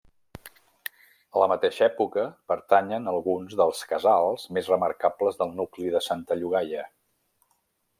[1.37, 6.93] A la mateixa època pertanyen alguns dels casals més remarcables del nucli de Santa Llogaia.